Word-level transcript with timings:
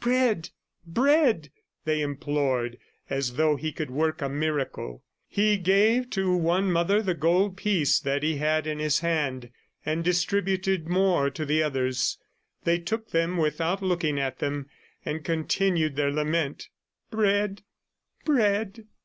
"Bread!... 0.00 0.50
bread!" 0.84 1.50
they 1.84 2.00
implored, 2.00 2.76
as 3.08 3.34
though 3.34 3.54
he 3.54 3.70
could 3.70 3.88
work 3.88 4.20
a 4.20 4.28
miracle. 4.28 5.04
He 5.28 5.56
gave 5.58 6.10
to 6.10 6.36
one 6.36 6.72
mother 6.72 7.00
the 7.00 7.14
gold 7.14 7.56
piece 7.56 8.00
that 8.00 8.24
he 8.24 8.38
had 8.38 8.66
in 8.66 8.80
his 8.80 8.98
hand 8.98 9.48
and 9.84 10.02
distributed 10.02 10.88
more 10.88 11.30
to 11.30 11.44
the 11.46 11.62
others. 11.62 12.18
They 12.64 12.80
took 12.80 13.12
them 13.12 13.36
without 13.36 13.80
looking 13.80 14.18
at 14.18 14.40
them, 14.40 14.66
and 15.04 15.22
continued 15.22 15.94
their 15.94 16.10
lament, 16.10 16.68
"Bread!... 17.12 17.62
Bread!" 18.24 18.86